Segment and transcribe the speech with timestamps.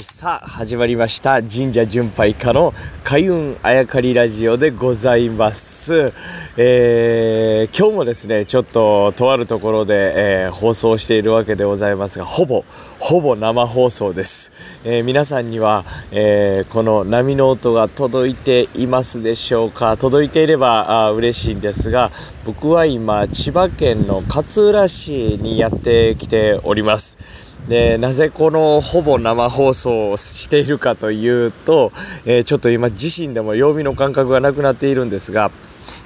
[0.00, 1.42] さあ始まりました。
[1.42, 6.12] 神社巡拝家の開運あやかりラジオでございます、
[6.56, 12.64] えー、今日もですねちょっととあるところで、えー、放送しているわけでございますがほぼ
[13.00, 19.96] ほぼ生放送です、えー、皆さんには、えこの波の音が届いていますでしょうか？
[19.96, 22.10] 届いていればあ嬉しいんですが
[22.44, 27.47] 僕は今千葉県の勝浦市にやってきております。
[27.68, 31.92] でなぜこのほぼ生放送をしているかというと、
[32.24, 35.50] えー、ちょっと今自身でも曜日の感覚がなくなっているんですが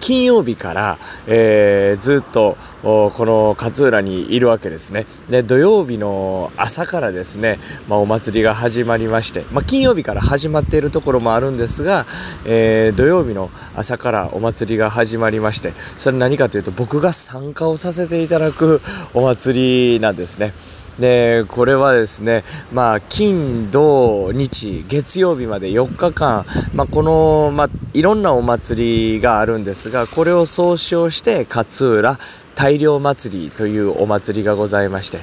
[0.00, 7.56] 金曜日から、えー、ずっとこの勝浦にいるわけですねで土曜日の朝からですね、
[7.88, 12.04] まあ、お祭りが始まりまして、まあ、金曜日から始まっているところもあるんですが、
[12.46, 18.80] えー、土曜日の朝からお祭りが始まりましてそれ何かというと僕が参加をさせていただく
[19.14, 20.52] お祭りなんですね。
[20.98, 22.42] でこれはですね
[22.72, 32.16] まあ金土日月曜日まで4日間、まあ、この、まあ、いろんなお祭りがあるんですがこれを総称して勝浦
[32.56, 35.18] 大漁祭りというお祭りがございまして、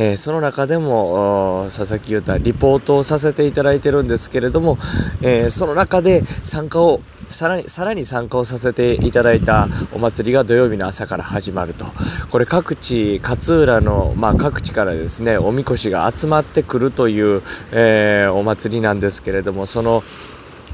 [0.00, 4.78] えー、その中でも佐々木優太リポートをさせていただいてるんですけれども、
[5.22, 11.84] えー、その中で参加をさらにさらに参加をさせていただいたお祭りが土曜日の朝から始まると。
[12.30, 20.02] これ各地勝浦の、まあ、各地からですねおみこしが集まってくるという、えー、お祭りなんですけれどもその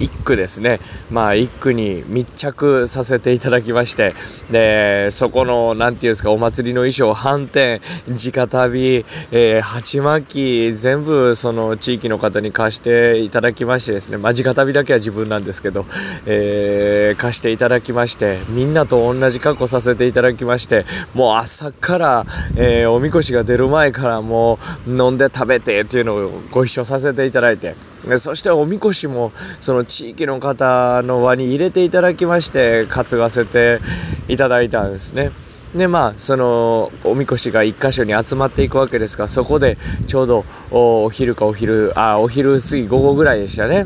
[0.00, 0.78] 一区ですね、
[1.10, 4.12] まあ、一区に密着させていただきまして。
[4.50, 15.84] でそこの何て言うんですかお祭りの衣装反転直旅、えー、鉢巻き全部その地域の方に貸していただきましてですね、まあ、直旅だけは自分なんですけど、
[16.26, 22.24] えー、貸していただきましてみんなと同じ格好させていただきましてもう朝から、
[22.56, 27.93] えー、おみこしが出る前からもう飲んで食べてっていうのをご一緒させていただいて。
[28.18, 33.80] そしておみこしもその地域の方の輪に入れていただきまして担がせて
[34.28, 35.30] いただいたんですね。
[35.74, 39.76] でまあそのおみこしが1箇所に集まっていくわけですがそこで
[40.06, 43.84] ちょうどお昼かお昼あお昼過ぎ午後ぐらいでしたね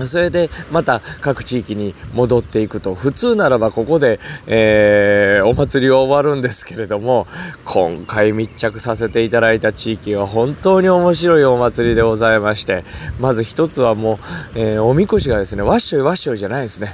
[0.00, 2.94] それでまた各地域に戻っていくと。
[2.94, 7.26] 普通ならばここで、えー、お祭りは終わるんですけれども
[7.64, 12.82] 今回密着させていただいた地域は本当に面白いお祭りでございまして
[13.20, 16.88] まず一つはもう、えー、おみこしがですねわっしょいわっしょいじゃないですね。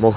[0.00, 0.12] もう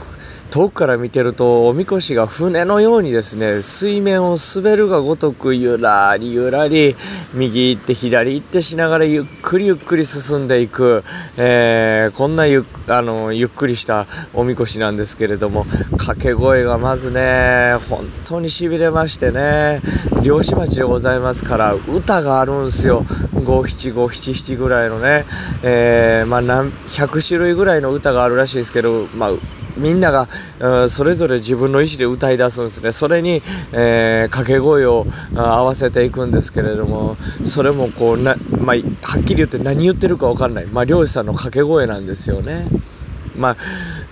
[0.49, 6.95] 遠くから見てるとおみこしが船のようにですね水面を滑るがごとくゆらりゆらり
[7.33, 11.03] 右行って左行ってしながらゆっくりゆっくり進んでいく、
[11.37, 19.81] えー、こんなゆあのゆっくりしたおみこしなんですけれども掛け声がまずね本当にしびれましてね
[20.23, 23.03] 漁師町でございますから歌があるんですよ。
[23.43, 25.23] 五七五七七ぐらいのね、
[25.63, 29.29] えー、まあ何100種類ぐらいの歌があるらしいですけどまあ
[29.77, 30.27] みんなが、
[30.59, 33.41] うんそれぞれ自分の意思で歌い出すんですねそれに、
[33.73, 35.05] えー、掛け声を
[35.35, 42.65] 合わせていくんですけれどもそれもこうな、まあ、はっきり言って何言ってるか分かんない、まあ、漁師さんの掛け声なんですよね。
[43.37, 43.55] まあ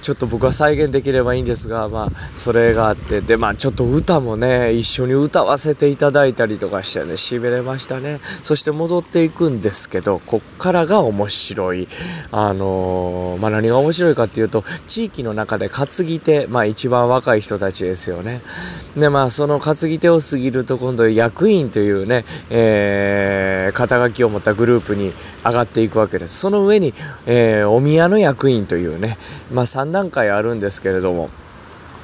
[0.02, 8.19] ちょっと僕は再現できればいいんですが、まあ、それがあってでまあちょっと歌もね一緒に歌わせていただいたりとかしてねしびれましたね。
[8.22, 11.88] そして戻っていくんですけどこっからが面白い。
[12.31, 18.42] あのー、まあ、何が面白いかっていうと地域の中で担ぎ手まあ一番若い人たちですよね。
[18.96, 25.12] でまあその担ぎ手を過ぎると今度役員というね、えー、肩書きを持ったグループに
[25.44, 26.40] 上がっていくわけです。
[26.40, 26.94] その上に、
[27.25, 29.14] えー、お宮の役員というね
[29.53, 31.29] まあ3段階あるんですけれども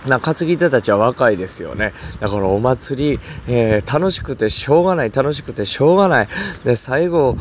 [0.07, 1.93] な担ぎ手たちは若いですよね。
[2.19, 6.27] だからお祭り、えー、楽しくてしょうがない、楽しくてしょうがない。
[6.63, 7.35] で、最後、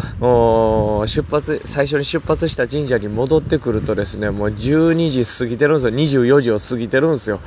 [1.06, 6.26] 出発、最初に出発した神社に戻ってくるとですね、もう12時過ぎてるんですよ。
[6.26, 7.40] 24時を過ぎてるんですよ。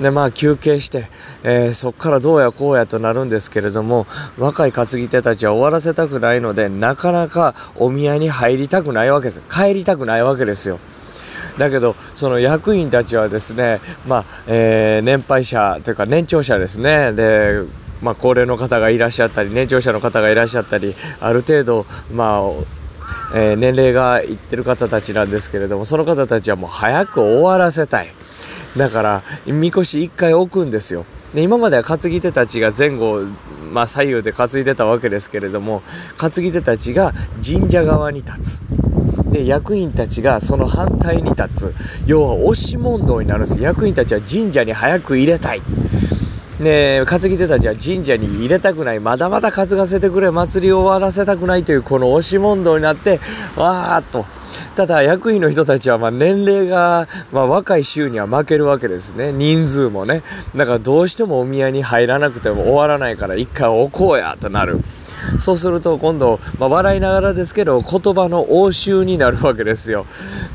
[0.00, 1.04] で、まあ休憩して、
[1.44, 4.06] えー、そっからどうやこうやとなるんですけれども、
[4.38, 9.42] 若い担ぎ手たちは終わらせたくないので、なかなかお宮に入りたくないわけです。
[9.50, 10.78] 帰りたくないわけですよ。
[11.58, 17.12] だけどその役員たちはですねまあ、えー、年配者というか年長者ですね。
[17.12, 17.62] で
[18.02, 22.40] まあ、高齢の方がいらっしゃったり年長者の方がいらっしゃったりある程度まあ
[23.34, 28.06] えー、年齢がいってる方たちなんですけれどもその方たちはもう早く終わらせたい。
[28.76, 31.04] だからみこし1回置くんですよ。
[31.34, 33.20] で今までは担ぎ手たちが前後、
[33.72, 35.82] まあ、左右で担いでたわけですけれども
[36.18, 37.12] 担ぎ手たちが
[37.44, 38.75] 神社側に立つ。
[39.30, 42.04] で役員たちがその反対に立つ。
[42.06, 43.60] 要は押し問答になるんです。
[43.60, 45.60] 役員たちは神社に早く入れたい。
[46.60, 49.00] ね担ぎ手たちは神社に入れたくない。
[49.00, 53.18] まだまだ担がせてくれ祭りを終わらせたくないというこの押し問答になって
[53.56, 54.24] わーっと。
[54.74, 59.32] ただ役員の人たちはま年齢が、まあ、若い州には負けるわけですね。
[59.32, 60.22] 人数もね。
[60.54, 64.78] だからどうしてもお宮に入らなくても終わらないから一回置こうやとなる。
[65.38, 70.06] そうすると今度、まあ、笑いながらですけど言葉の応酬になるわけですよ。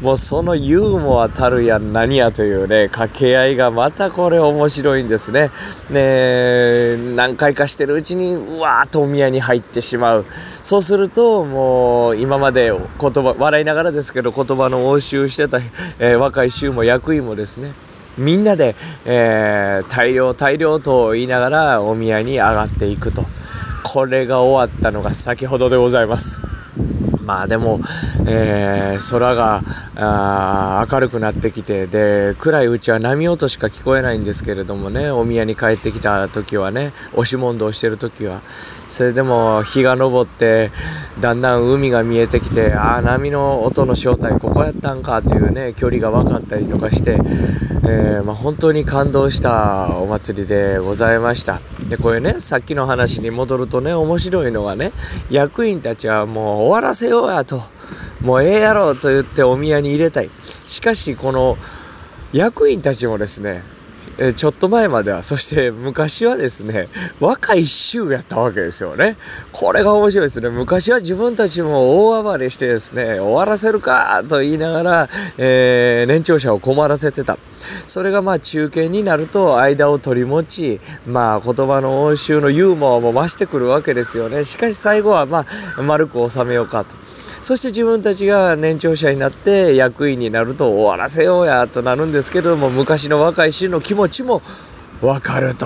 [0.02, 5.50] もうそのユーモアたるや何やというね掛け合いがまたこれ面白いんですね。
[5.92, 10.26] ね何回かしてるうちにうわーっとお宮に入ってしまう。
[10.28, 15.58] そうするともう今まで言葉笑いながらですけど言葉の応酬してた、
[16.00, 17.72] えー、若い衆も役員もですね。
[18.18, 18.76] みんなで、
[19.06, 23.24] えー、大量大量と言いながらお宮に上がっていくと。
[23.94, 26.40] これが終わったのが先ほどでございます。
[27.26, 27.78] まあでも、
[28.26, 29.62] えー、空が
[29.98, 40.72] あ明るくなってきてで暗いうちは波音しか聞こえないんですけれどもねお宮に帰ってきた時はね押し問答してる時はそれでも日が昇って
[41.20, 47.18] だんだん海が見えてきてああ波の音の正体ここやったんかというね距離が分かったりとかして、
[47.84, 54.92] えー、まあ、本当に感動したお祭りでございましたでこれねさっきの話に戻るとね面白いのがね
[55.32, 57.60] 役員たちはもう終わらせようやと。
[58.24, 60.30] もうええやろと言ってお宮に入れたい。
[60.68, 61.58] しかし、この
[62.34, 63.62] 役員たちもですね、
[64.18, 66.88] えちょっと前までは、そして昔はですね、
[67.20, 69.16] 若い衆やったわけですよね。
[69.52, 70.50] これが面白いですね。
[70.50, 77.38] 昔は自分たちも大暴れしてですね、終わらせるかと言いながら、えー、年長者を困らせてた。
[77.88, 84.44] それがまあ中堅になると間を取り持ち、まあ言葉の応酬のユーモアも増してくるわけですよね。
[84.44, 85.46] しかし最後はま
[85.78, 87.11] あ丸く収めようかと。
[87.42, 94.42] そして自分たちが年長者になって役員になると終わらせようやとなるんですけども昔の若い衆の気持ちも
[95.02, 95.66] わかると。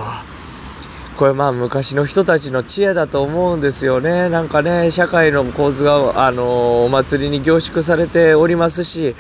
[1.18, 4.28] これまあ昔の人たちの知恵だと思うんですよね。
[4.28, 9.16] なんかね、社会の構図が、あのお祭りに凝縮されておりますし、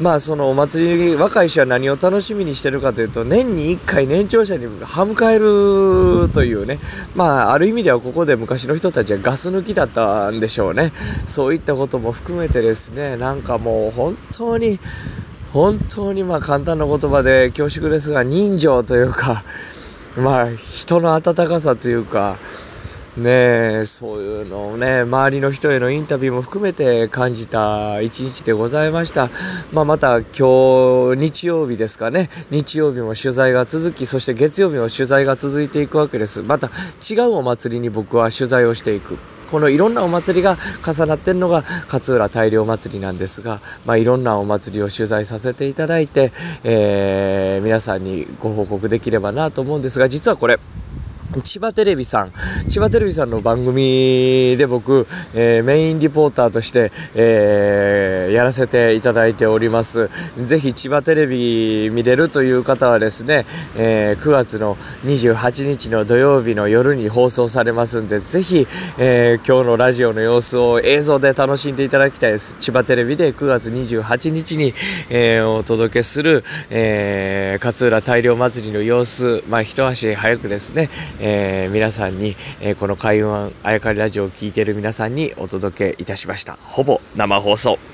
[0.00, 5.44] まあそのお祭り若い人は何を楽しみにしてるかというと年に1回年長者に歯向かえる
[6.34, 6.78] というね。
[7.14, 10.90] まあある意味ではここで昔の人たちはガス抜きだったんでしょうね。
[10.90, 14.80] そういったことも含めてですねなんかもう本当に
[15.52, 19.44] 本当にまあ簡単な言葉で恐縮ですが人情というか
[20.16, 22.36] まあ人の温かさというか
[23.16, 23.30] ね
[23.80, 29.28] え、そういうのをね、周りの人へのインタビューも含めて感じた一日でございました。
[29.72, 36.42] まあ、また今日日曜日ですかね、日曜日も取材が続き、そして月曜日も取材が続いていくわけです。
[36.42, 36.66] また
[37.08, 39.16] 違うお祭りに僕は取材をしていく。
[39.48, 46.32] このいろんなお祭りが重なってるのが勝浦大漁祭りなんですが、まあ、いろんなお祭りを取材させていただいて、
[46.64, 50.58] えー、皆さんにご報告できればなと思うんですが、実はこれ、
[51.42, 52.30] 千葉テレビさん、
[52.68, 60.08] 千葉テレビさんの番組で僕、えー、メインリポーターとして、えー、やらせていただいております。
[60.36, 63.44] ぜひ千葉テレビ見れるという方はですね、
[63.76, 64.76] えー、9月の
[65.06, 68.66] 28日の土曜日の夜に放送されますんで、ぜひ、
[68.98, 72.56] え今日のラジオの様子を映像で楽しんでいただきたいです。
[72.60, 74.72] 千葉テレビで9月28日に、
[75.10, 80.88] えお届けする、え勝浦大漁祭りの様子、まあ一足早くですね、
[81.26, 86.52] えー、皆さんに、えー、この開運あやかりラジオを聴いている皆さんにお届けいたしました。
[86.60, 87.93] ほぼ生放送。